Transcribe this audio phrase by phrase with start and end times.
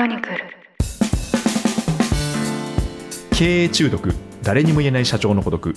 [0.00, 0.36] ロニクル
[3.36, 5.74] 経営中毒誰にも言えない社長の孤独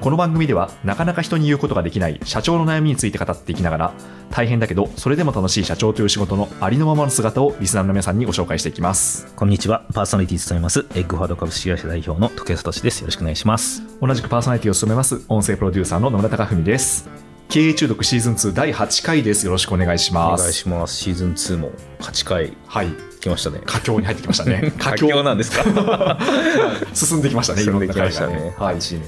[0.00, 3.92] この番組ではなかなか人に言うことができない社長の悩みについて語っていきながら
[4.32, 9.86] 大変だけどそれでも楽しい社長という仕事のありのままの姿をリスナーの皆さんにご紹介していきますこんにちは。
[9.94, 13.00] パーソナリティ務めます、エッグフォワード株式会社代表の時計聡です。
[13.02, 13.84] よろしくお願いします。
[14.00, 20.96] 同じくパーソナリティを務めます音声プロデューサーの野村貴文です経営中毒シーズン2第8回ですよろしくお願いしおます願いします。
[20.96, 21.70] シーズン2も
[22.00, 22.88] 8回はい
[23.20, 23.60] 来ましたね。
[23.66, 25.62] 佳境に入ってきましたね 佳境なんですか？
[26.94, 28.54] 進んできましたね進んできまいろんな回がしたね。
[28.56, 29.00] はい8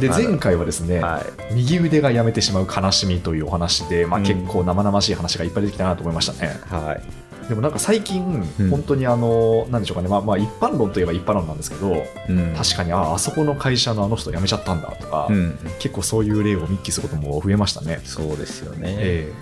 [0.00, 1.02] ではい前回はですね、年。
[1.02, 1.18] は
[1.50, 1.54] い。
[1.56, 6.58] 右腕がやめてしまう悲しみというお話で、まあ、うん結構生々しい話がいっぱい出てきたなと思いましたね。
[6.70, 7.02] はい。
[7.50, 15.58] でもなんか最近、うん本当にあの、なんでしょうかね、まあ、まあ一般論といえば一般論なんですけど、うん確かに、ああ、あそこの会社のあの人辞めちゃったんだとか、うん。
[15.80, 18.00] 結構そういう例を見聞きすることも増えましたね。
[18.04, 18.96] そうですよね。
[19.00, 19.32] え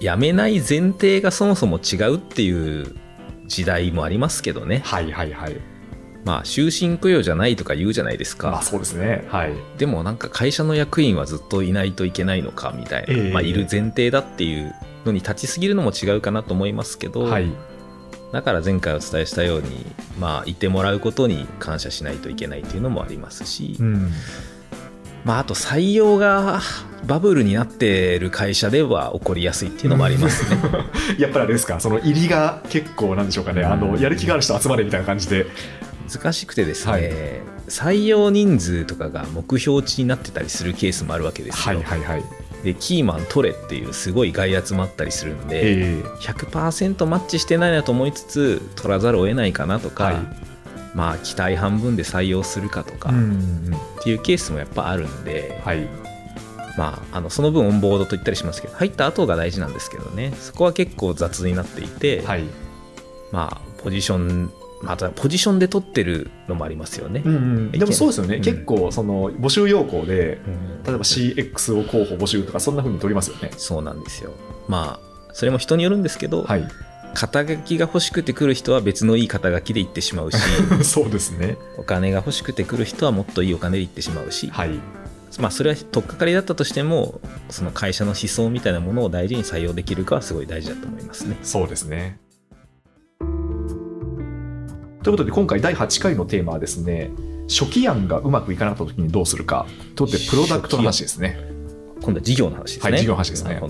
[0.00, 2.96] 辞めない前提がそもそも違うっていう
[3.46, 4.82] 時代もありますけどね。
[4.84, 5.56] えはいはいはい。
[6.24, 8.50] まあ、終身雇用じゃないとか言うじゃないですか。
[8.50, 9.26] まあそうですね。
[9.28, 9.52] はい。
[9.78, 14.74] でもなんか会社の役員はずっといないといけないのかみたいな、ええまあ、いる前提だっていう
[15.06, 17.50] のに立ちすぎるのも違うかなと思いますけど、はい。
[18.32, 19.86] だから前回お伝えしたように、
[20.18, 24.12] まあ、いてもらうことに感謝しないといけないというのもありますし、うん。
[25.24, 26.60] まあ、あと採用が
[27.06, 30.60] バブルになってる会社では起こりやすいっていうのもありますね。
[31.18, 35.46] やっぱりあれですか、その入りが結構なんでしょうかね、あの、うんやる気がある人集まれみたいな感じで、
[36.12, 41.76] 難しくてですね、はい採用人数とかが目標値になってたりするケースもあるわけですよ。
[41.76, 42.24] はいはいはい。
[42.64, 50.14] でキーマン取れっていうすごい外圧もあったりするんで、ええ100%マッチしてないなと思いつつ取らざるを得ないかなとか、はい
[50.94, 55.88] まあ期待半分で採用するかとかっんていうケースもやっぱあるんで、はい。
[56.76, 62.44] まあ、あのその分オンボードと言ったりしますけど入った後が大事なんですけどねそこは結構雑になっていて、はい。
[63.32, 64.52] まあポジション
[64.84, 67.22] またポジションで取ってるのもありますよね。
[67.24, 68.42] うんうん、でもそうですよね、うん。
[68.42, 70.82] 結構その募集要項でうん。
[70.84, 73.50] 例えば CX を候補募集とかそんな風に取りますよね。
[73.56, 74.32] そうなんですよ。
[74.68, 76.68] まあそれも人によるんですけど、はい。
[77.14, 80.38] 肩書きが欲しくて来る人は別のいい肩書きで行ってしまうし
[80.82, 81.56] そうですね。
[81.78, 84.70] お金が欲しくて来る人はもっといいお金で行ってしまうし、はい。
[85.38, 91.36] まあ、それは取っかかりだったとしてもその会社の思想みたいなものを大事に採用できるかはすごい大事だと思いますね。
[91.42, 92.18] そうですね
[95.04, 97.10] ということで今回第8回のテーマはですね
[97.46, 101.53] 初期案がうまくいかなかった時にどうするかとってプロダクトの話ですね。
[102.04, 102.90] 今度は事業の話ですね。
[102.90, 103.60] はい事業の話ですね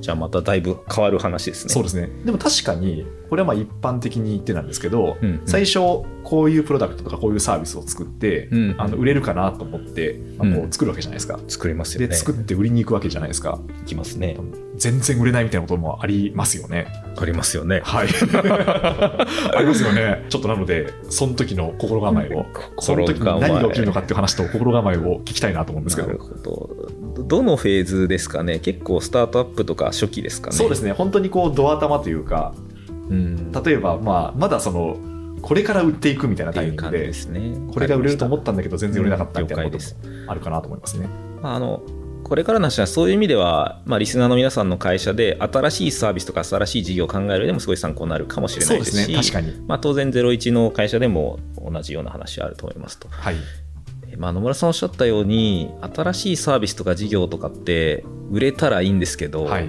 [0.00, 1.72] じゃあまただいぶ変わる話ですね。
[1.72, 5.78] そうですねでも確かにこれはまあ一般的に言ってなんですけど、うんうん最初
[6.22, 12.08] こういうプロダクトとかこういうサービスを作って、うんあの売れるかなと思って、まあこううん作るわけじゃないですか、作れますよね。
[12.08, 14.36] で作って売りに行くわけじゃないですかいきますね。
[14.76, 16.86] 全然売れないみたいなこともありますよね。
[17.16, 17.82] ありますよね。
[17.84, 18.08] はい。
[19.54, 20.24] ありますよね。
[20.30, 22.46] ちょっとなので、その時の心構えを、
[22.78, 26.08] その時に何が起きるのかっていう話と心構えを聞きたいなと思うんですけど。
[26.08, 26.70] なるほど。
[27.22, 28.58] どどのフェーズですかね？
[28.58, 30.56] 結構スタートアップとか初期ですかね？
[30.56, 30.92] そうですね。
[30.92, 32.54] 本当にこう、ドア玉というか、
[33.08, 33.52] うん。
[33.52, 34.96] 例えば、まあ、まだその、
[35.42, 37.56] これから売っていくみたいなタイミングでで、すね。
[37.72, 39.84] これが売れると思っったんだけど、全然売れなかったみたいなことも
[40.26, 41.08] あるかなと思いますね。
[41.42, 41.82] あの
[42.22, 49.54] これからの話はそういう意味では、まあ、リスナーの皆さんの会社で新しいサービスとか新しい事業を考える上でもすごい参考になるかもしれないですしね。
[49.66, 53.36] まあ、当然01の会社でも同じような話はあると思いますと、はい。
[54.20, 59.66] えまあ、野村さんおっしゃったように新しいサービスとか事業とかって売れたらいいんですけど、はい。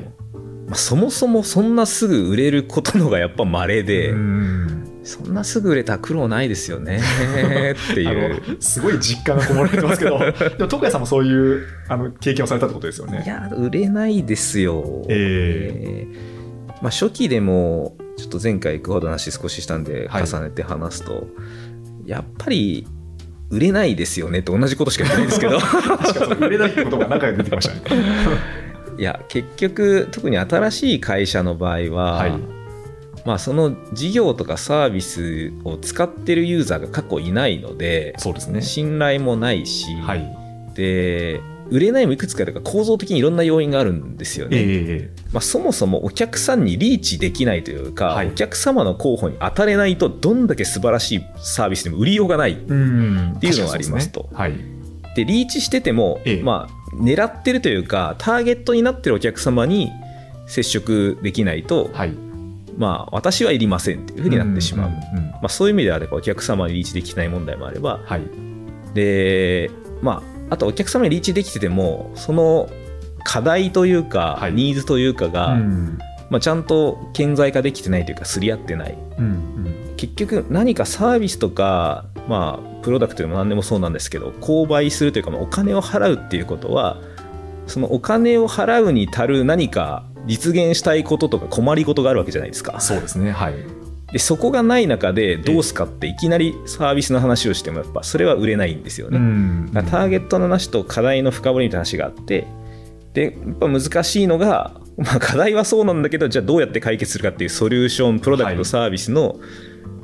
[0.67, 4.81] まあ、そもそもそんなすぐ売れることのがやっぱ稀で、うん。
[5.03, 8.55] そんなすぐ売れたら苦労ないですよねってあいう。
[8.55, 10.25] のすごい実感がこもられてますけど、 で
[10.59, 13.23] も、徳谷さんもそういうあの経験をされたってことですよね。
[13.25, 16.07] いや売れないですよ、ええ。
[16.07, 20.27] ーまあ、初期でもちょっと前回クワードの話少ししたんではい。
[20.27, 21.27] 重ねて話すと、
[22.05, 22.85] やっぱり
[23.51, 25.59] 売れないですよねと同じことしか言ってないんですけど
[26.47, 27.81] 売れないってことが何回か出てきましたね。
[28.97, 32.33] いや結局特に新しい会社の場合は、はい
[33.25, 38.61] まあ、その事業とかサービスを使ってるユーザーが過去いないのでそうですね。
[38.61, 40.37] 信頼もないし、はい。
[40.75, 44.57] で売れないもいくつかある構造的にいろんな要因があるんですよね。
[44.59, 48.27] えまあ、そもそもお客さんにリーチできないというか、はい。
[48.27, 54.23] お客様の候補に当たれないとどんだけ素晴らしいサービスでも売りようがないっていうのがありますと。
[54.23, 56.43] 確かにそうでリーチしてても、ええ。
[56.43, 59.89] まあ、狙ってるというかターゲットになってるお客様に
[60.47, 61.93] 接触できないと、はい。
[61.93, 62.17] はい。
[62.77, 67.99] まあ、私はいりませんっていうふうになってしまう、まあ、そういう意味ではねお客様にリーチできない問題もあれば。
[68.03, 68.21] はい。
[68.93, 69.71] で、
[70.01, 72.69] まあ、あとお客様にリーチできててもその
[73.23, 74.53] 課題というか、はい。
[74.53, 75.97] ニーズというかが、うん。
[76.29, 78.97] まあ、ちゃんと顕在化できてないというかすり合ってない。
[79.17, 86.97] うん結局何かサービスとかまあプロダクトでも何でもそうなんですけど購買するというかまあお金を払うっていうことは
[87.67, 92.79] そのお金を払うに足る何か実現したいこととか困りごとがあるわけじゃないですか。
[92.79, 93.55] そうですねはい
[94.11, 99.17] でそこがない中でどうすかっていきなりサービスの話をしてもやっぱそれは売れないんですよね。
[99.89, 102.45] ターゲットの話と課題の深掘りみたいな話があって
[103.13, 108.65] でやっぱ難しいのが、まあ、課題はそうなんだけどじゃあどうやって解決するかっていうソリューションプロダクト、はい。
[108.65, 109.39] サービスの、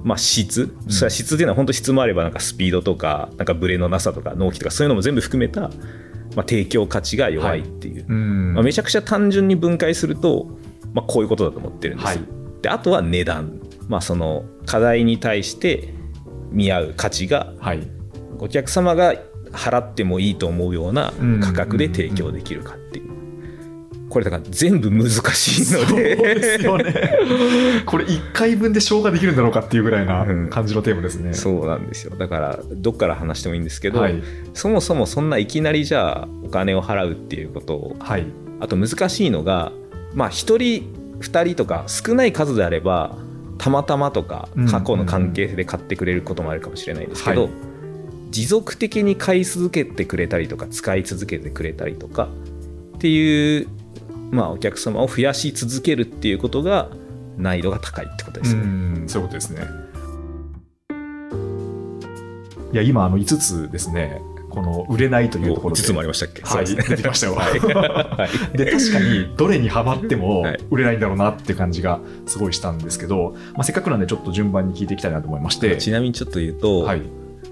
[0.04, 5.72] まあ、質、それは質っていうのは本当質もあればなんかスピードとかなんかブレのなさとか納期とかそういうのも全部含めた、まあ、
[6.38, 7.60] 提供価値が弱い。
[7.60, 8.54] っていう、うん。
[8.54, 10.48] まあ、めちゃくちゃ単純に分解すると、
[10.94, 12.22] まあ、こういうことだと思ってるんですよ。
[12.22, 12.38] はい。
[12.62, 13.57] であとは値段、
[13.88, 15.94] まあ、その課題に対して
[16.52, 17.88] 見合う価値がはい。
[18.40, 19.16] お客様が
[19.52, 21.12] 払ってもいいと思うような
[21.42, 23.08] 価格で提供できるかっていう。
[24.10, 26.94] これだから全部難しいのそうでですよね。
[27.86, 30.50] これ1回分で消化できるんだろうかっていうぐらいなうん。
[30.50, 32.16] 感じのテーマですね、そうなんですよ。
[32.16, 34.22] だからどっから話してもいいんですけど、はい。
[34.54, 38.26] そもそもそんないきなりじゃあお金を払うっていうことをはい。
[38.60, 39.72] あと難しいのが
[40.14, 40.58] まあ1人
[41.20, 43.18] 2人とか少ない数であれば
[43.58, 47.52] たまたまとかうん過去の関係で買ってくれることもあるかもしれないですけど、はい。
[48.30, 52.28] 持続的に買い続けてくれたりとか使い続けてくれたりとか
[52.98, 53.68] っていう、
[54.32, 56.90] まあ、お客様を増やし続けるっていうことが
[57.38, 58.66] 難易度が高いってことですうね。
[58.66, 59.62] んそういうことですね。
[62.74, 64.22] いや今あの5つですね
[64.58, 65.82] この売れないというところで。
[65.82, 66.42] 5つもありましたっけ？
[66.42, 67.36] はい出てきましたよ。
[67.36, 67.60] はい。
[67.62, 68.58] はい。
[68.58, 70.60] で確かにどれにはまってもはい。
[70.72, 75.78] 売れないんだろうなって感じがすごいしたんですけど、まあ、せっかくなんでちょっと順番に聞いていきたいなと思いまして。
[75.78, 77.02] ちなみにちょっと言うと、はい。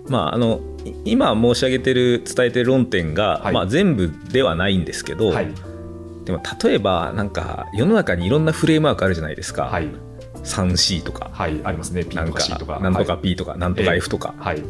[0.08, 3.54] まあ、あのい今申し上げてる伝えてる論点が、はい。
[3.54, 5.48] まあ、全部ではないんですけど、はい。
[6.26, 9.88] でも例えばなんか世の中にいろんなフレームワークあるじゃないですか、はい。
[10.44, 11.30] 3C とか。
[11.32, 12.04] はいありますね。
[12.04, 12.80] P とかなんか C とか。
[12.80, 14.64] なんとか P とか、なんとか F とか、はい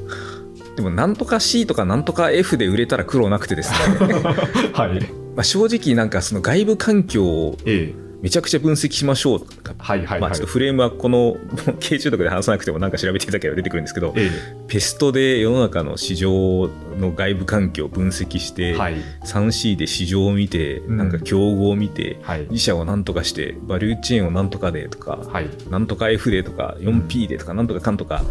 [0.75, 4.13] でもなんとか C とかなんとか F で売れたら苦労なくてですね。
[4.73, 4.99] はい。
[5.35, 8.05] まあ正直なんかその外部環境をええ。
[8.21, 10.19] めちゃくちゃ分析しましょうとか、はいはいはい。
[10.21, 11.37] まあちょっとフレームはこの
[11.79, 14.31] 経中毒で話さなくてもなんか調べていただければ出てくるんですけど、え
[14.67, 16.67] ペストで世の中の市場
[16.97, 18.95] の外部環境を分析して、えはい。
[19.25, 20.97] 3C で市場を見て、うん。
[20.97, 22.47] なんか競合を見て、はい。
[22.49, 25.49] 自社をなんとかしてバリューチェーンをなんとかでとか、はい。
[25.69, 28.23] なんとか F でとか 4P でとかなんとかかんとか、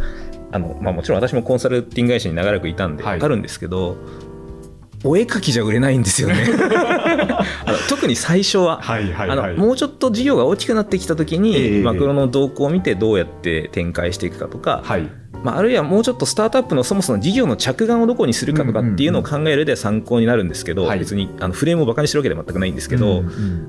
[0.55, 3.15] あのまあ、もちろん私もコンサルティング会社に長らくいたんではい。
[3.17, 3.97] 分かるんですけど、
[5.03, 6.47] お絵描きじゃ売れないんですよね。
[7.67, 8.81] あの特に最初は。
[8.81, 9.55] はいはいあはい。
[9.57, 11.83] のもうちょっと事業が大きくなってきた時に、ええ。
[11.83, 15.11] マクロの動向を見てどうやって展開していくかとか、はい
[15.43, 20.99] まあ、あるいはもうちょっとスタートアップのそもそも事業の着眼をどこにするかとかっていうのを考える上では参考になるんですけど、はい。
[20.99, 23.23] 別にあのフレームをバカにしてるわけでは全くないんですけど、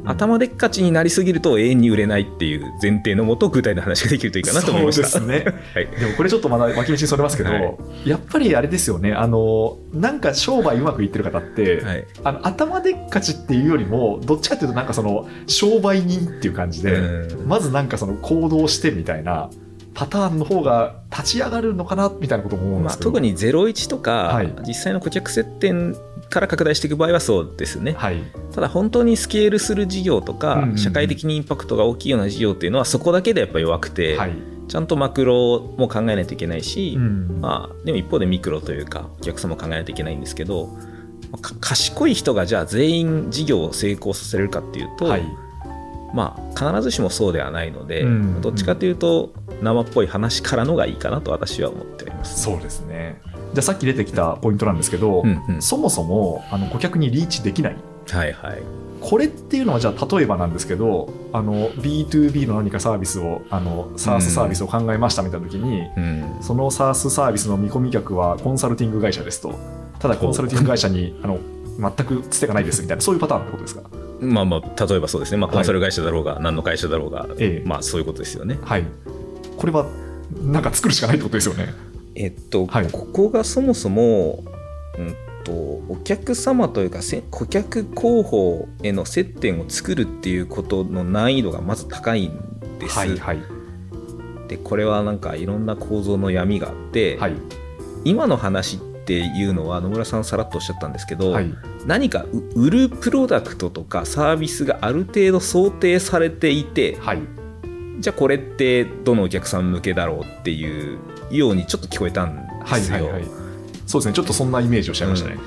[0.05, 5.07] 頭でっかちになりすぎると永遠に売れないっていう前提のもと具体の話ができるといいかなと思いました。
[5.07, 5.53] そうですね。
[5.73, 5.87] はい。
[5.99, 7.75] でもこれちょっとまだ脇道にそれますけど、はい。
[8.05, 9.13] やっぱりあれですよね。
[9.13, 12.05] あのなんか商売うまくいってる方って、はい。
[12.23, 17.47] あの頭でっかちっていうよりもどっちかっていうとなんかその商売人っていう感じで、うん。
[17.47, 19.49] まずなんかその行動してみたいな
[19.95, 24.53] パターンの方が立ち上がるのかなみたいなことも思うんでまあ、すけど、特に01とか、はい。
[24.67, 25.95] 実際の顧客接点
[26.29, 28.21] から拡大していく場合はそうですね、はい。
[28.53, 30.77] ただ本当にスケールする事業とか、うんうんうん。
[30.77, 34.33] 社会的にインパクトが大きいような事業っていうのはそこだけでやっぱ弱くて、はい、
[34.67, 40.67] ちゃんとマクロも考えないといけないし、うんまあ、でも一方でミクロというかお客様も考えないといけないんですけど
[41.31, 45.23] まあか賢い人がじゃあ全員事業を成功させれるかっていうと、はい。
[46.13, 52.41] まあ、必ずしもそうではないので、うんどっちかというと生っぽい話からのがいいかなと私は思っております。
[52.41, 53.21] そうですね。
[53.53, 55.61] じゃあさっき出てきたポイントなんですけど、うんうん。
[55.61, 57.77] そもそもあの顧客にリーチできない。
[58.09, 58.61] はいはい。
[59.01, 66.37] これっていうのはじゃあ例えばなんですけどあの B2B の何かサービスをあの SaaS サービスを考えましたみたいな時に、うん。
[66.41, 69.53] その SaaS サービスの見込み客はコンサルティング会社ですと。
[69.99, 71.39] ただコンサルティング会社にあの
[71.79, 73.83] 全くつてがないですみたいなそういうパターンってことですか？
[74.21, 75.55] まあまあ例えばそうですね、まあ、はい。
[75.57, 77.67] コンサル会社だろうが、何の会社だろうが、ええ。
[77.67, 78.57] まあそういうことですよね。
[78.63, 78.85] はい
[79.57, 79.85] これは
[80.41, 81.73] なんか作るしかないってことですよね。
[82.15, 82.91] えっと、はい。
[82.91, 84.43] ここがそもそも、
[84.97, 92.97] うんと、お客様というかせ顧客候補への接点を作るっていうことの難易度がまず高いんです。
[92.97, 93.39] はいはい。
[94.47, 97.35] でこれはなんかいろんな構造の闇があって、はい。
[98.03, 101.53] 今の話っていうのは野村さんさらっとおっしゃったんですけど、はい。
[101.85, 107.19] 何かう売るプロダクトとかサービスがある程度想定されていてはい
[107.99, 110.99] じゃあこれってどのお客さん向けだろうっていう
[111.31, 112.95] ようにちょっと聞こえたんですよ。
[112.95, 113.23] はいはいはい。
[113.85, 114.13] そうですね。
[114.13, 115.37] ちょっとそんなイメージをしちゃいましたね、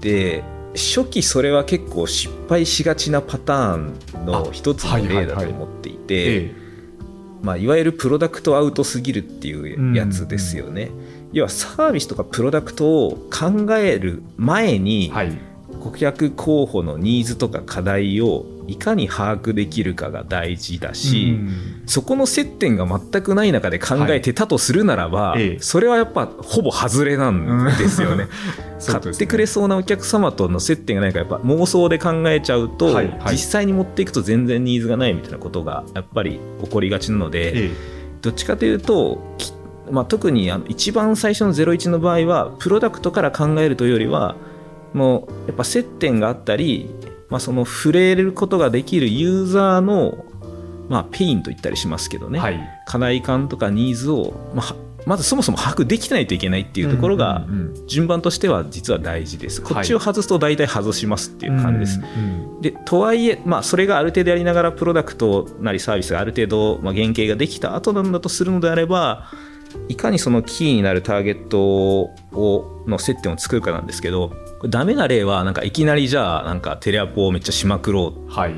[0.00, 0.42] で
[0.74, 6.54] 初期それは結構失敗しがちなパターンの一つの例だと思っていて、え
[7.42, 10.90] まあ、いわゆるプロダクトアウトすぎるっていうやつですよね。
[11.32, 15.38] 要はサービスとかプロダクトを考える前に、はい。
[15.80, 21.82] 顧客候補のニーズとか課題をいかに把握できるかが大事だし、うん。
[21.86, 25.42] そこの接点が全くない中で考えてたとするならば、はい。
[25.42, 28.28] ええそれはやっぱほぼ外れなんですよ ね。
[28.86, 33.32] 買ってくれそうなお客様との接点がないからやっぱ妄想で考えちゃうと、はいはい。
[33.32, 37.70] 実際に持っていくと全然ニーズがないみたいなことがやっぱり起こりがちなので、え
[38.20, 39.52] どっちかというと、き
[39.90, 44.36] まあ、特にあの一番最初の01の場合はプロダクトから考えるというよりは
[44.92, 46.90] もうやっぱ接点があったり、
[47.28, 50.24] まあ、その触れることができるユーザーの、
[50.88, 52.60] まあ、ペインと言ったりしますけどね、えはい。
[52.86, 57.46] 課題感とかニーズを、まあはまずそもそも把握できてないといけないっていうところが
[57.86, 59.62] 順番としては実は大事です。
[59.62, 59.74] はい。
[59.74, 62.00] こっちを外すと大体外しますっていう感じです。
[62.00, 69.30] うんうんでとはいえ、まあ、それがある程度やりながらプロダクトなりサービスがある程度、まあ、原型ができた後なんだとするのであれば
[69.88, 78.54] いかにそのキーになるターゲットをの接点を作るかなんですけどこれダメな例はなんかいきなりじゃあなんかテレアポをめっちゃしまくろう、はい。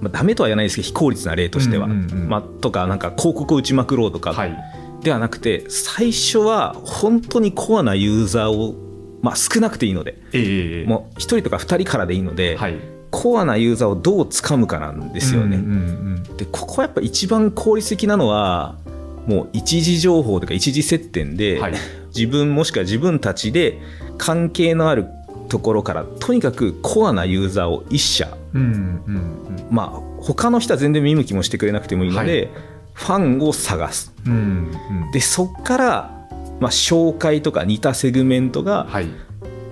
[0.00, 2.28] まあ、ダメとは言わないですけど非効率な例としては、うんうんうん。
[2.28, 4.56] まあ、とかなんか広告を打ちまくろうとか、はい。
[5.02, 8.76] ではなくて最初は本当にコアなユーザーを、
[9.20, 10.18] まあ、少なくていいので。
[10.32, 12.76] ええええもう1人とか2人からでいいので、はい。
[13.10, 15.56] コアなユーザーをどう掴むかなんですよね。
[15.56, 18.78] うんうんうんでここはやっぱ一番効率的なのは
[19.26, 21.74] もう一時情報とか一時接点で、はい。
[22.14, 23.80] 自分もしくは自分たちで
[24.18, 25.06] 関係のある
[25.52, 29.66] ところからとにかくコアなユーザーを一社うんうんうん。
[29.70, 32.60] まあ他の人は全然見向きもしてくれなくてもいいので、は
[32.94, 34.14] ファンを探す。
[34.26, 35.10] うんうん。
[35.12, 36.26] でそっから、
[36.58, 39.06] まあ、紹介とか似たセグメントが、はい。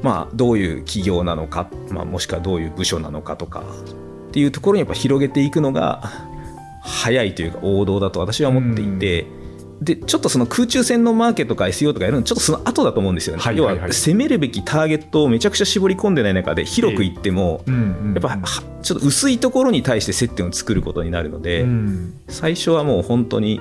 [0.02, 3.62] まあ、どういう企業なのか、まあ、もしくはどういう部署なのかとか
[4.28, 6.02] っていうところにやっぱ広げていくのが
[6.82, 9.26] 早いというか王道だと私は思っていて、
[9.80, 13.76] でちょっとその空中戦のマーケットとか SEO とかやるのちょっとその後だと思うんですよね、はいはいはい。
[13.76, 17.76] 要は攻めるべきターゲットをめちゃくちゃ絞り込んでない中で広くいっても、うんう
[18.08, 22.14] んやっぱはちょっと薄いところに対して接点を作ることになるので、うん。
[22.28, 23.60] 最初はもう本当に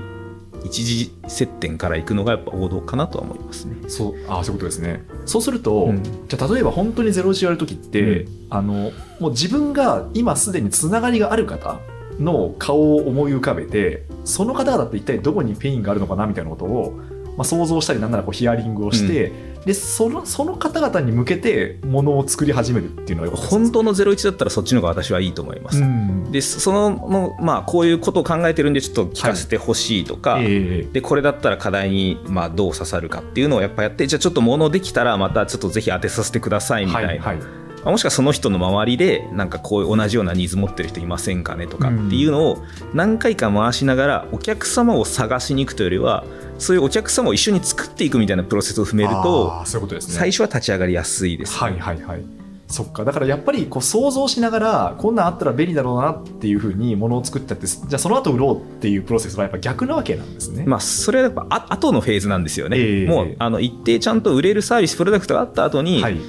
[0.65, 3.75] 一時接点からいくのがやっぱ王道かなとは思いますね。
[3.87, 5.03] そうあそういうことですね。
[5.25, 6.03] そうすると、うん。
[6.03, 11.79] じゃあ例えば本当にゼロ一やるときって、あのもう自分が今すでにつながりがある方
[12.19, 16.99] の顔を思い浮かべてその方々って一体どこにペインがあるのかなみたいなことを、
[17.37, 19.31] まあ、想像したりなんならこうヒアリングをして、
[19.65, 25.81] でそのその方々に向けてものを作り始めるっていうのが本当の01だったらそっちの方が私はいいと思います。
[25.81, 26.31] うん。
[26.31, 30.93] でそのの、まあ、こういうことを考えてるんでちょっと聞かせてほしいとか、ええ。
[30.93, 37.37] でこれだったら課題に、まあ、どう刺さるかっていうのをやっぱやってじゃあちょっと物できたらまたちょっとぜひ当てさせてくださいみたいな、はいはい。
[37.37, 46.23] まあもしくはその人の周りでなんかこう同じようなニーズ持ってる人いませんかねとかっていうのを何回か回しながらお客様を探しに行くというよりは
[46.57, 49.63] そういうお客様を一緒に作っていくみたいなプロセスを踏めると
[49.99, 52.39] 最初は立ち上がりやすいです、はいはいはい。
[52.69, 53.03] そっか。
[53.03, 60.65] だからやっぱりこう想像しながらこんなんあったら便利だろうなっていうふうにものを作ったってじゃあその後売ろうっていうプロセスはやっぱ逆なわけなんですね。
[60.67, 63.07] まあ、それはやっぱあ後のフェーズなんですよね、ええ。
[63.07, 66.19] もうあの一定ちゃんと売れるサービスプロダクトがあった後に、はい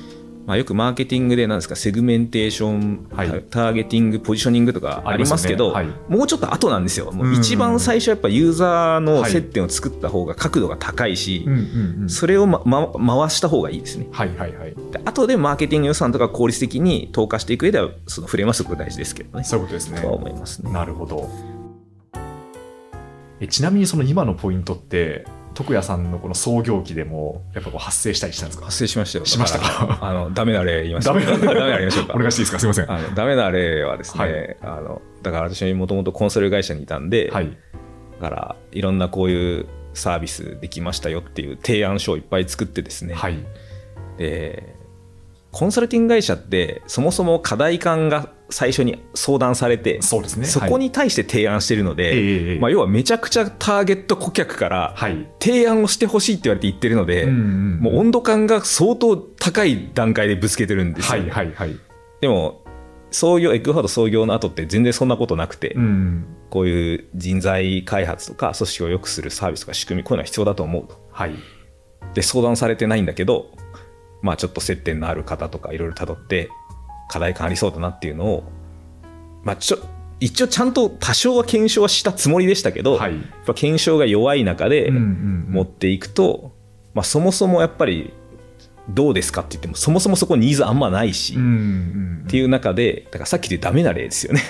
[0.47, 3.45] まあ、よくマーケティングでなんですかセグメンテーション、はい。
[3.51, 7.13] ターゲティングポジショニングとかありますけどありますよねもうちょっと後なんですよ。
[7.13, 12.09] もう一番最初やっぱユーザーの接点を作った方が確度が高いし、うんうんうん。
[12.09, 12.89] それを、まま、
[13.27, 14.09] 回した方がいいですね。
[14.11, 14.75] はいはいはい。
[14.93, 19.45] で後でマーケティング予算とか効率的に投下していく上ではそのフレームはすごく大事ですけどね。
[19.45, 20.01] そういうことですね。
[20.01, 20.73] とは思いますね。
[20.73, 21.29] なるほど。
[23.41, 25.27] えちなみにその今のポイントって
[25.61, 28.65] 徳谷さんのこの創業期でもやっぱこう発生したりしたんですか？
[28.65, 29.27] 発生しましたよ。
[29.27, 29.99] しましたか？
[30.01, 31.07] あのダメな例言います。
[31.07, 32.15] ダメなダメな例言いましょうか。
[32.15, 32.59] お願いしていいですか？
[32.59, 32.87] すいません。
[32.87, 34.57] はあのダメな例はですね、はい。
[34.63, 37.31] あのだから私もともとコンサル会社にいたんで、い。
[37.31, 43.37] だからいろんなこういうサービスできましたよっていう提案書をいっぱい作ってですね、はい。
[44.17, 44.75] で
[45.53, 50.47] コンサルティング会社ってそもそも課題感が最初に相談されてそうですね。
[50.47, 52.59] そこに対して提案してるので、ええええ。
[52.59, 55.27] まあ、要はめちゃくちゃターゲット顧客からはい。
[55.41, 61.77] 提案をしてほしいって言われて言ってるので、うんうんもう温度感が相当高い段階でぶつけてるんですはよ、いはいはい。
[62.21, 62.63] でも
[63.11, 66.27] 創業エッグファード創業の後って全然そんなことなくて、うん。
[66.51, 71.01] こういう人材開発とか組織を良くするサービスとか仕組みこういうのは必要だと思うと。
[71.13, 71.35] はい。
[72.15, 73.53] で相談されてないんだけど
[74.23, 76.49] まあちょっと接点のある方とかいろいろ辿って
[77.11, 78.45] 課題感ありそうだなっていうのを
[79.43, 79.79] まあちょ
[80.21, 83.15] 一応ちゃんと多少は検証はしたつもりでしたけど、はい。
[83.15, 85.53] やっぱ検証が弱い中でうんうんうん。
[85.53, 86.53] 持っていくと、
[86.93, 88.13] まあ、そもそもやっぱり
[88.91, 94.43] どうですかって言ってもそもそもそこニーズあんまないし、うんうんっていう中でだからさっきでダメな例ですよね。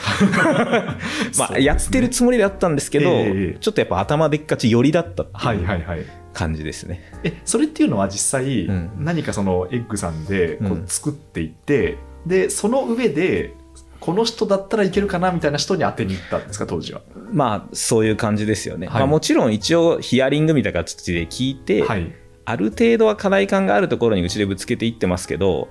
[1.39, 1.65] まあ、ね。
[1.65, 6.05] やってるつもりだったんですけど、ええちょっとやっぱ頭でっかち寄りだったってはいいうはいはい。
[6.33, 8.91] 感じですね、えそれっていうのは実際、うん。
[8.99, 10.85] 何かそのエッグさんでこううん。
[10.87, 11.97] 作っていって、
[12.27, 13.55] でその上で
[14.01, 17.03] この人だったらいけるかなみたいな人に当てに行ったんですか当時は。
[17.33, 18.97] まあそういう感じですよね、はい。
[19.01, 22.13] まあ、もちろん一応ヒアリングみたいな形で聞いて、はい。
[22.47, 25.69] ある程度は課題感があるところにうちでぶつけていってますけど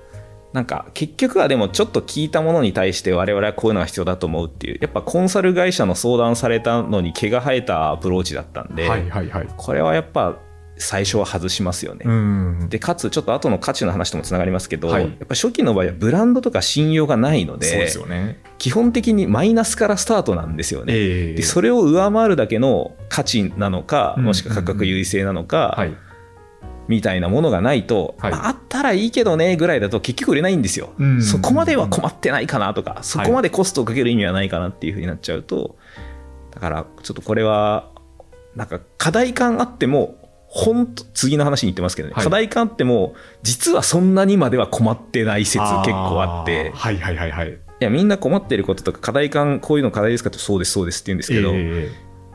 [0.52, 9.48] なんか結局はでもちょっと聞いたものに対して我々はこういうのが必要だと思うっていうやっぱコンサル会社の相談されたのに毛が生えたアプローチだったんで、はいはいはい。
[9.56, 10.38] これはやっぱ
[10.80, 12.04] 最初は外しますよね。
[12.04, 12.66] うん。
[12.68, 15.04] でかつちょっと後の価値の話ともつながりますけど、はい。
[15.04, 18.42] やっぱ初期の場合はブランドとか信用がないのでね。
[18.58, 20.92] 基本的にマイナスからスタートなんですよね。
[20.94, 21.34] ええ。
[21.34, 24.24] でそれを上回るだけの価値なのかうん。
[24.24, 25.96] もしくは価格優位性なのか、はい。
[26.88, 28.32] みたいなものがないと、はい。
[28.32, 31.22] まああったらいいけどねぐらいだと結局売れないんですよ、うん。
[31.22, 34.50] そこまでは困ってないかなとか、そこまでコストをかける意味はない。
[34.50, 35.76] かなっていうふうになっちゃうと
[36.50, 37.88] だからちょっとこれは
[38.54, 40.19] なんか課題感あっても
[40.52, 42.24] 本当次の話に言ってますけどね、はい。
[42.24, 46.72] 課題感あっても実はそんなにまでは困ってない説結構あって。
[46.72, 47.52] ーはいはいはいはい。
[47.52, 51.90] いやみんな困ってることとか課題感こういうの課題ですかってそうですそうですって言うんですけど、え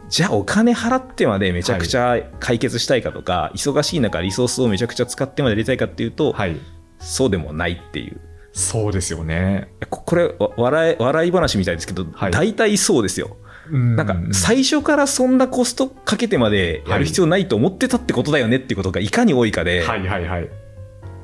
[0.10, 6.60] じゃあお金払ってまでめちゃくちゃ解決したいかとか、忙しい中リソースをめちゃくちゃ使ってまでやりたいかっていうと、えはい。
[7.00, 8.22] そうでもないっていう。
[8.54, 9.70] そうですよね。
[9.90, 12.32] ここれわ笑い笑い話みたいですけど、はい。
[12.32, 13.38] 大体そうですよ
[13.72, 20.50] ななんか最初からそんなコストかけてまでやる必要ないと思ってたってことだよねっていうことがいかに多いかで、はいはいはい。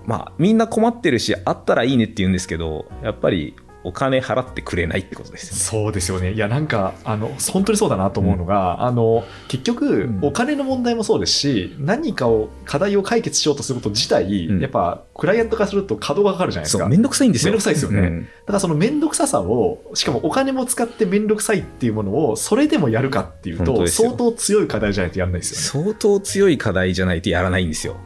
[0.06, 6.34] まあみんな困ってるしあったらいいねって言うんですけどやっぱりお金払ってくれないってことですそうですよね。
[6.34, 10.20] いやなんかあの本当にそうだなと思うのが、あの結局、うん。
[10.22, 14.60] お金の問題もそうですし何かを課題を解決しようとすること自体、うん。
[14.60, 16.88] やっぱクライアント化すると稼働がかかるじゃないですか。
[16.88, 17.52] めんどくさいんですよ。
[17.52, 18.00] めんどくさいですよね。
[18.00, 18.22] うん。
[18.24, 25.86] だからその面倒くささをしかもお金も使って面倒くさいっていうものをそれでもやるかっていうと相当強い課題じゃないとやらないですよね。
[25.86, 27.98] 相当強い課題じゃないとやらないんですよ。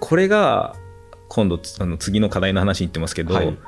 [0.00, 0.74] これが
[1.28, 3.58] 今度あの次の課題の話に言ってますけど、はい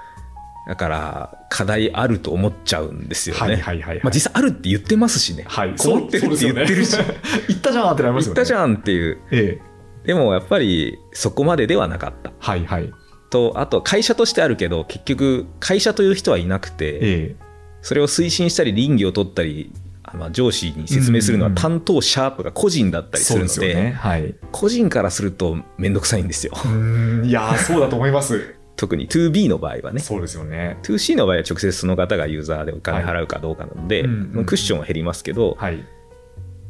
[0.66, 4.00] だから課題あると思っちゃうんですよね、はいはいはいはい。
[4.02, 7.04] まあ、実際あるって言ってますしね、はい、困ってるって言ってるし、ね。
[7.48, 8.34] 言ったじゃんってなりますよね。
[8.34, 9.18] 言ったじゃんっていう。
[9.30, 9.60] え
[10.04, 10.08] え。
[10.08, 12.32] でもやっぱりそこまでではなかった。
[12.38, 12.92] はいはい。
[13.30, 17.36] とあと会社としてあるけど結局会社という人はいなくてええ。
[17.82, 23.92] それを推進したり倫理を取ったりあまあ上司に説明するのはうん担当者とか個人だったりするので。
[23.92, 24.34] はい。
[24.50, 26.54] 個人からすると面倒くさいんですよ。
[26.64, 28.55] うんいやーそうだと思います。
[28.76, 30.78] 特に 2B の場合はねそうですよね。
[30.82, 35.84] 2C の場合は直接その方がユーザーでお金払うかどうかなので、はいうんうんクッションは減りますけど、はい。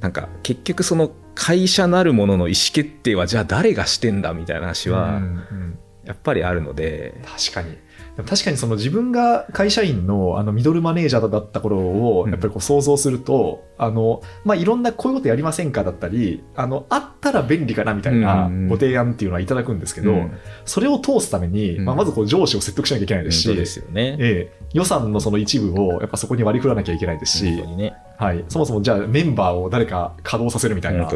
[0.01, 7.77] なんか結局その会社なるものの意思決定はじゃあ誰がしてんだみたいな話はうんうんやっぱりあるので、確かに。
[8.17, 12.31] でも確かにその自分が会社員のあのミドルマネージャーだった頃をうん。
[12.31, 20.39] やっぱりこう想像すると、あのまあ、いろんなこういうことやりませんかだったりあのあったら便利かなみたいなうんうんご提案っていうのはいただくんですけど、うん。
[20.65, 21.85] それを通すために、うん。
[21.85, 24.17] まあ、まずこう上司を説得しなきゃいけないですし、本当ですよね。
[24.19, 27.95] ええ、予算のその一部をやっぱそこに割り振らなきゃいけないですしね。
[28.19, 31.07] はい、そもそもじゃあメンバーを誰か稼働させるみたいな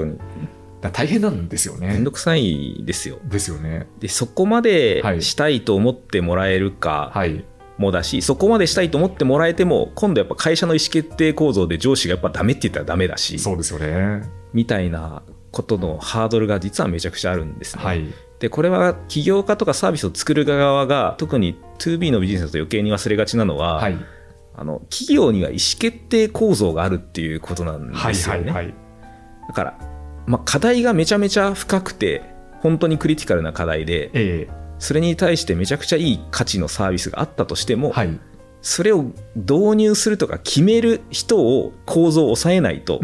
[0.89, 2.11] 大変なんですよねめんど。
[2.11, 3.19] くさいですよ。
[3.25, 3.87] ですよね。
[3.99, 7.45] で、そこまではいしたいと思ってもらえるかはい。
[7.77, 14.23] もだし、そこまでしたいと思ってもらえても、今度やっぱ会社の意思決定構造で上司がやっぱダメって言ったらダメだし、そうですよね。
[14.53, 17.83] みたいなことのハードルが実はめちゃくちゃあるんですね。
[17.83, 18.05] はい。
[18.39, 23.97] でこれは起業家とかサービスを作る側が特に 2B のビジネスだと余計に忘れがちなのは、はい。
[24.55, 28.05] あの企業には意思決定構造があるっていうことなんではい。
[28.05, 28.15] はい。
[28.15, 28.51] すよね。
[28.51, 28.75] はい。
[29.49, 29.79] だから、
[30.31, 32.23] まあ、課題がめちゃめちゃ深くて
[32.61, 38.21] 本当にクリティカルな課題でえそれに対してめちゃくちゃいい価値のサービスがあったとしても、えはい。
[38.63, 39.05] それを
[39.37, 43.01] 導入するとか決める人を構造を抑えないと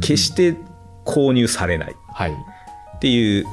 [0.00, 0.56] 決して
[1.04, 1.96] 購入されない。
[2.14, 2.32] はい。
[2.32, 3.44] っていう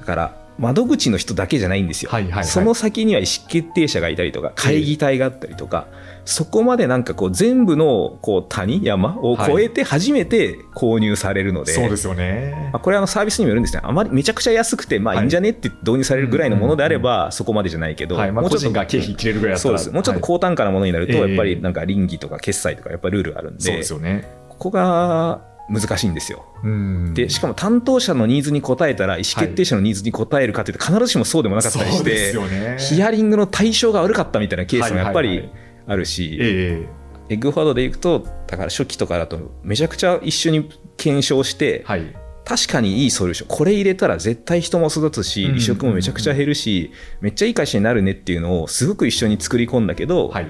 [0.00, 2.44] だから窓口の人だけじゃないんですよ、はいはいはい。
[2.44, 5.88] その先には意思決定者がいたりとか会議体があったりとか、
[6.24, 12.80] そこまでなんかこう全部のこう谷山を越えて初めて購入されるので、そうですよねまあ、。
[12.80, 18.32] これはあのサービスにもよるんですねあまりめちゃくちゃ安くてまあはいいいんじゃねって導入されるぐらいのものであればそこまでじゃないけど、はい。
[18.32, 19.78] まあ、もうちょっと個人が経費切れるぐらいだったら。
[19.78, 24.26] そうですもうちょっとはい高単価なものになるとええやっぱりなんか倫理とか決済とかやっぱルールがあるんで,、そうですよね。
[24.48, 26.44] ここが難しいんですよ。
[26.62, 32.76] うんでしかも担当者のニーズに応えたら意思決定者のニーズに応えるかというと必ずしもそうでもなかったりして、すよね。
[32.78, 36.88] ヒアリングの対象が悪かったみたいなケースもやっぱりはいはいはいあるし、え
[37.30, 42.16] エッグフォワードでいくとだから初期とかだとめちゃくちゃ一緒に検証して、えはい。
[42.44, 46.92] 確かにいいソリューションこれ入れたら絶対人も育つしうん離職もめちゃくちゃ減るし
[47.22, 50.46] めっちゃいい会社になるねっていうのをすごく一緒に作り込んだけど、はい。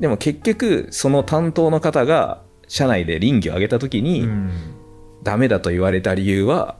[0.00, 4.50] でも結局その担当の方が社内で倫理を上げた時に、うん。
[5.22, 6.76] ダメだと言われた理由は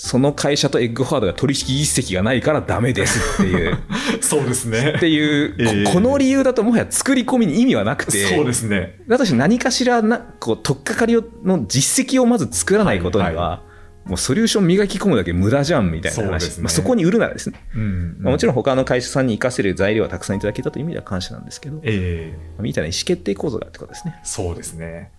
[0.00, 3.78] その会社とエッグフォワードが取引実績がないからダメですっていう。
[4.22, 4.94] そうですね。
[4.96, 5.84] っていう、ええ。
[5.86, 8.24] ここの理由だともはや作り込みに意味はなくて。
[8.26, 9.00] そうですね。
[9.08, 13.62] だとして何かしらなこう取っかかりをの実績をまず作らないことには、はいは
[14.04, 16.48] もうソリューション磨き込むだけ無駄じゃんみたいな話。
[16.48, 16.62] そね。
[16.62, 18.16] まあ、そこに売るならですね、うん。
[18.20, 22.62] まあもちろんん他の会社さんに活かせる材料はたくさんいただけたという意味では感謝なんですけど、ええ。
[22.62, 24.20] みたいな意思決定構造があるってことですね。
[24.22, 25.10] そうですね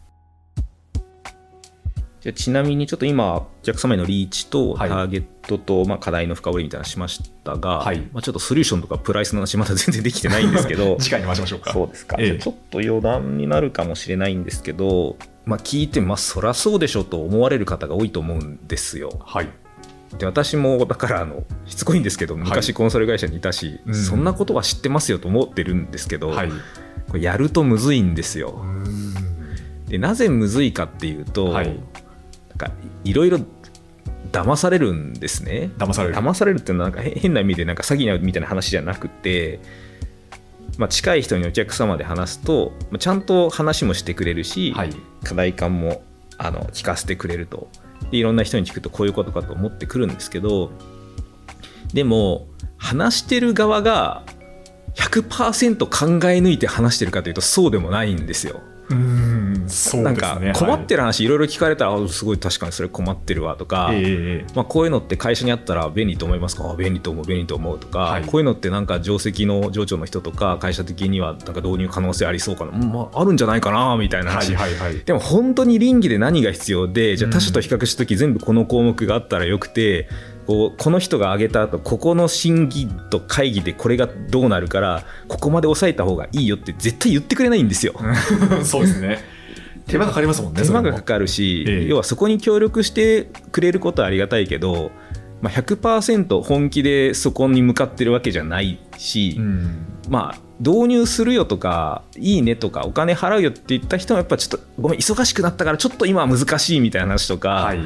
[2.22, 4.90] じゃあちなみにちょっと今お客様へのリーチとタはい。
[4.90, 8.02] ーゲットと、まあ、課題の深掘りみたいなのしましたが、はい。
[8.12, 11.72] まあ、ちょっとソリューションとかプライスの話まだ全然できてないんですけど 次回に回しましょうか。
[11.72, 12.40] そうですか、ええ。
[12.40, 19.18] ちょっと余談になるかもしれないんですけど、まあ、聞いてまあそらそうでしょと思われる方が多いと思うんですよ。
[19.26, 19.50] はい。
[20.18, 23.96] で私もだからあのしつこいんですけど昔コンサル会社にいたし、うん。
[23.96, 26.50] そんなことは知ってますよと思ってるんですけど、はい。
[27.08, 28.62] これやるとむずいんですよ。
[29.88, 31.80] でなぜむずいかっていうと、はい
[32.60, 32.72] か
[33.04, 33.40] いろいろ
[34.32, 35.72] 騙されるんですね。
[35.78, 36.16] 騙される。
[36.16, 39.60] 騙されるっていうのはなんかへ変な意味でなんか詐欺なみたいな話じゃなくて、
[40.78, 44.92] まあ、近い人にお客様で話すとまあちゃんと話もしてくれるし、はい。
[45.24, 46.04] 課題感も
[46.38, 47.68] あの聞かせてくれると。
[48.12, 50.72] でいろんな人に聞くとこういうことかと思ってくるんですけど
[51.94, 54.24] でも話してる側が
[54.96, 58.62] 100%考え抜いて話してるかというとそうでもないんですよ。
[58.90, 59.29] うん
[59.70, 66.70] そうなんか困ってるる話いろいろ聞かれたら、あすごい確かにそれ困ってるわとか、ええまあ、こういうのって会社にあったら便利と思いますか？
[66.70, 68.24] あ便利と思う便利と思うとか、はい。
[68.24, 75.00] こういうのってなんか定石の上長の人とか会社的にはなんか導入可能性ありそうかな、うんまあ、あるんじゃないかなみたいなはい話、はいはい。
[75.00, 80.10] でも本当に倫理で何が必要でじゃあ他社と比較した時全部この項目があったらよくて
[80.48, 87.94] こうこの人が挙げた後ここの審議と会議でこれがどうなるからここまで抑えた方がいいよって絶対言ってくれないんですよ。
[88.64, 89.20] そうですね
[89.90, 91.88] 手間かかりますもんね手間がかかるし、ええ。
[91.88, 94.92] 要はそこに協力してくれることはありがたいけど、
[95.42, 99.86] まあ、100%本気でそこに向かってるわけじゃないし、うん。
[100.10, 107.80] まあ導入するよとかいいねとかお金払うよって言った人もやっぱちょっとごめん忙しくなったからちょっと今は難しいみたいな話とか、はい。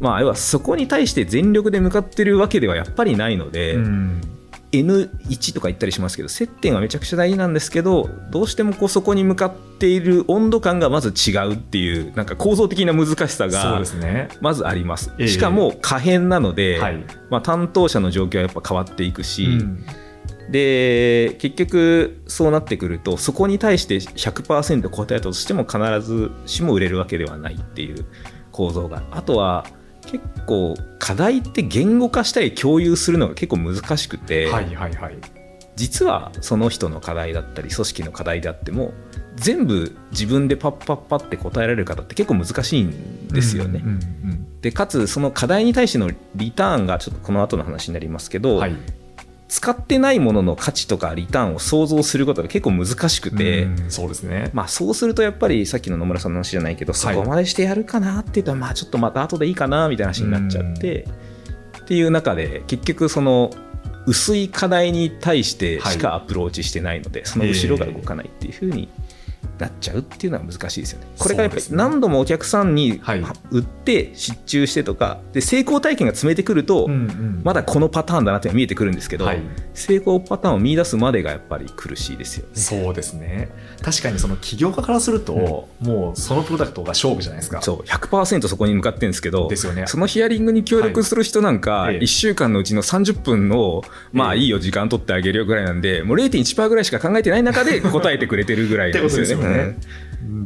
[0.00, 4.33] まあ要はそこに対して全力で向かってるわけではやっぱりないので、うん
[4.82, 14.28] N1 とか言ったりしますけど接点はめちゃくちゃ大事なんですけどどうしてもこうそこに向かっている温度感がまず違うっていうなんか構造的な難しさがですね。
[14.40, 15.28] まずあります、ええ。
[15.28, 17.04] しかも可変なので、はい。
[17.30, 19.84] まあ、担当者の状況はやっぱ変わっていくし、うん。
[20.50, 28.04] で結局そうなってくるとそこに対して100%答えたとしても必ずしも売れるわけではないっていう
[28.52, 29.02] 構造が。
[29.10, 29.66] あとは
[30.18, 35.18] 結構課題って言語化したり共有するのが結構難しくて、はいはいはい。
[35.76, 38.92] 実はその人の課題だったり組織の課題であっても
[39.34, 43.82] 全部自分でパッパッパって答えられる方って結構難しいんですよね。
[43.84, 48.76] うんうんでかつその課題に対してのリターンがちょっとこの後の話になりますけど、うんはい
[49.54, 54.50] 使ってないものの価値とかリターンを想像することが結構難しくて、うんそうですね。
[54.52, 61.06] まあ、そうするとやっぱりさっきの野村さんの話じゃないけど、そこまでしてやるかなって言ったらまあちょっとまた後でいいかなみたいな話になっちゃって、
[61.78, 63.50] っていう中で結局その
[64.08, 68.88] 薄い課題に対してしかアプローチしてないので、その後ろが動かないっていうふうに
[69.58, 71.06] なっちゃうっていうのは難しいですよね。
[71.18, 73.24] これがやっぱり何度もお客さんにはい。
[73.50, 76.88] 売って失注してとかで成功体験が詰めてくると、
[77.42, 79.42] まだこのパターンだなって見えてくるんですけど、はい。
[79.74, 82.50] 成功パターンを見出すまでがやっぱり苦しいですよね。
[82.54, 83.50] そうですね。
[83.82, 87.62] 確かにその起業家からすると、もうそのプロダクトが勝負じゃないですか。
[87.62, 89.86] そう100%そこに向かってるんですけどですよね。
[89.86, 91.94] そのヒアリングに協力する人なんか、はい。
[91.94, 92.00] ええ。
[92.00, 94.40] 1週間のうちの30分を、まあええ。
[94.40, 99.76] いいよ時間取ってあげるよぐらいなんでもう0.1%ぐらいしか考えてない中で答えてくれてるぐらいですよね ね。。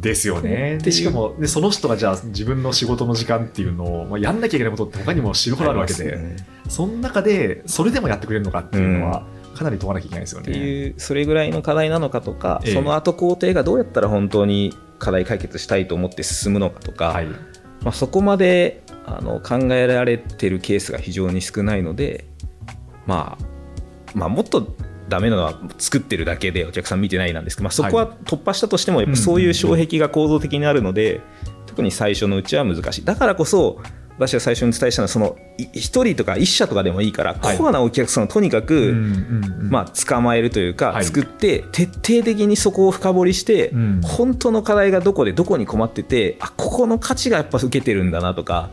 [0.01, 0.77] ですよね。
[0.77, 6.35] でしかもでその人がじゃあ自分の仕事の時間っていうのを、まあ、やんなきゃいけないことって他にも死ぬほどあるわけで、ね
[6.67, 10.57] その中でそれでもやってくれるのかっていうのは、かなり問わなきゃいけないですよってね。
[10.57, 17.37] いうそれぐらいの課題なのかとか、ええその後工程がどうやったら本当に課題解決したいと思って進むのかとか、はい、ま
[17.85, 22.25] あ、そこまであの考えられてるケースが非常に少ないので、
[23.07, 23.45] まあ、
[24.13, 24.75] まあもっと
[25.09, 31.21] ダメなのは作ってるだけでお客さん見てないなんですけど、まあ、そこは突破したとしてもやっぱそういう障壁が構造的にあるので、
[31.65, 33.05] 特に最初のうちは難しい。
[33.05, 33.81] だからこそ
[34.19, 37.57] 私が最初にお伝えしたのはその1人とか1社とかでもいいから、はい。
[37.57, 38.93] コアなお客さんをとにかく、
[39.69, 41.05] まあ、捕まえるというか、はい。
[41.05, 44.01] 作って徹底的にそこを深掘りして、うん。
[44.01, 48.69] 本当の課題がどこでどこに困っててあここの価値がやっぱ受けてるんだなとか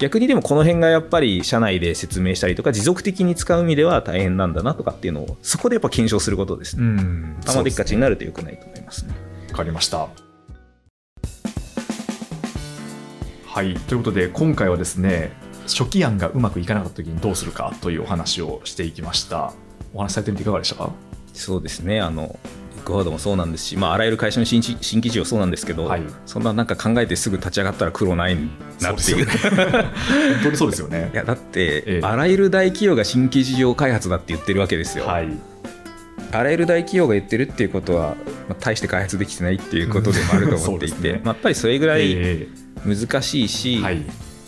[0.00, 6.84] 逆にでもこの辺がやっぱり社内で説明したりとか持続的に使う意味では大変なんだなとかっていうのをそこでやっぱ検証することですね。
[6.84, 9.14] ん頭でっかちになると良くないと思いますね。
[9.50, 10.08] わかりました。
[13.44, 15.32] はい、ということで今回はですね
[15.66, 19.52] 初期案がうまくいかなかった時にどうするかというお話をしていきました。
[19.92, 20.92] お話しされてみていかがでしたか？
[21.34, 22.38] そうですねあの
[22.80, 26.02] エッグフォワードもそうなんですし、まあ、あらゆる会社の新規新規事業そうなんですけど、はい。
[26.26, 28.48] そんななんか考えてすぐ立ち上がったら苦労ないなっ
[28.80, 28.96] ていう。
[28.96, 29.26] そうですよね。
[30.34, 31.10] 本当にそうですよね。
[31.12, 31.16] い。
[31.16, 32.00] やだって、ええ。
[32.02, 35.06] あらゆる大企業が新規事業開発だって言ってるわけですよ。
[35.06, 35.28] はい、
[36.32, 38.16] あらゆる大企業が言ってるっていうことは、
[38.48, 41.20] まあ、大して開発できてないっていうことでもあると思っていて、 ね。
[41.24, 42.48] まあ、やっぱりそれぐらいえ
[42.84, 44.02] 難しいし、えはい、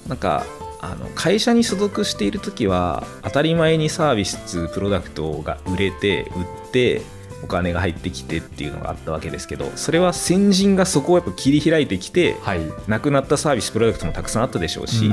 [0.09, 0.47] なんか
[0.83, 7.03] あの会社に所属している時は当たり前にサービスプロダクトが売れて売って
[7.43, 15.13] お金が入ってきてっていうのがあったわけですけどそれは先人がそこをやっぱ切り開いてきてはい、なくなったサービスプロダクトもたくさんあったでしょうし、う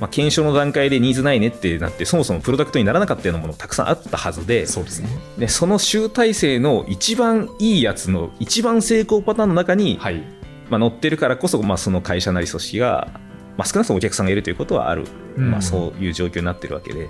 [0.00, 5.08] まあ、検証の段階でニーズないねってなってそもそもプロダクトにならなかったようなものもたくさんあったはずでそうですね。
[5.38, 10.22] でその集大成の一番いいやつの一番成功パターンの中に、はい、
[10.70, 13.08] まあ、乗ってるからこそ、まあ、その会社なり組織が、
[13.56, 15.04] まあ、少なくともお客さんがいるということはある、
[15.36, 15.50] うん。
[15.50, 17.08] まあ、そういう状況になってるわけで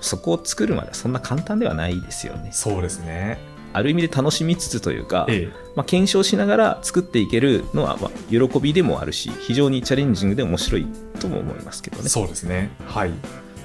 [0.00, 2.50] そこを作るまではそんな簡単ではないですよね。
[2.52, 3.38] そうですね。
[3.72, 5.52] ある意味で楽しみつつというか、ええ。
[5.74, 10.86] まあ、検証しながら作っていけるのは、まあ、喜びでもあるし非常にチャレンジングで面白い
[11.18, 12.08] とも思いますけどね。
[12.08, 12.70] そうですね。
[12.86, 13.12] はい。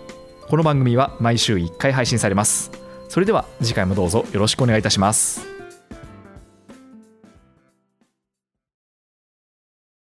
[0.47, 2.71] この番組は毎週1回配信されます。
[3.09, 5.50] それでは次回もどうぞよろしくお願いいたします。